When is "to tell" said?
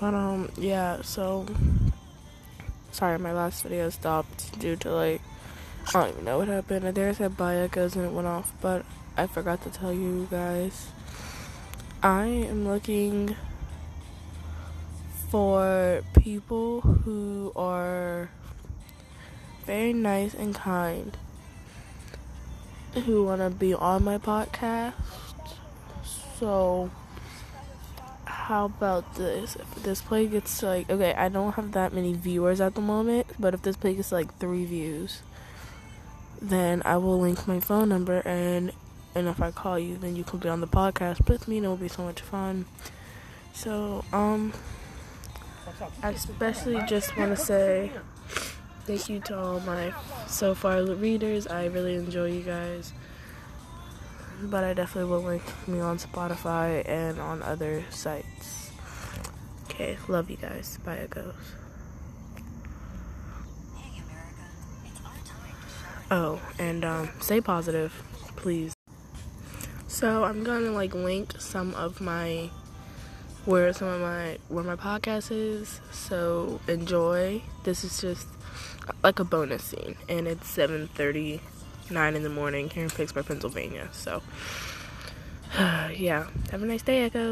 9.64-9.92